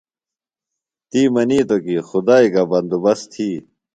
تی 1.09 1.21
منِیتوۡ 1.33 1.81
کی 1.85 1.95
خدائی 2.09 2.47
گہ 2.53 2.63
بندوبست 2.71 3.25
تھی۔ 3.33 3.49